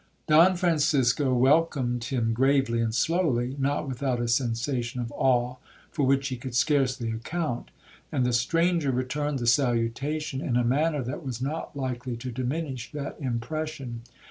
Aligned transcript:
'Don 0.25 0.55
Francisco 0.55 1.31
welcomed 1.35 2.05
him 2.05 2.33
gravely 2.33 2.81
and 2.81 2.95
slowly, 2.95 3.55
not 3.59 3.87
without 3.87 4.19
a 4.19 4.27
sensation 4.27 4.99
of 4.99 5.11
awe 5.15 5.57
for 5.91 6.07
which 6.07 6.29
he 6.29 6.37
could 6.37 6.55
scarcely 6.55 7.11
account;—and 7.11 8.25
the 8.25 8.33
stranger 8.33 8.89
returned 8.89 9.37
the 9.37 9.45
salutation 9.45 10.41
in 10.41 10.55
a 10.57 10.63
manner 10.63 11.03
that 11.03 11.23
was 11.23 11.39
not 11.39 11.75
likely 11.75 12.17
to 12.17 12.31
diminish 12.31 12.91
that 12.91 13.15
impression. 13.19 14.01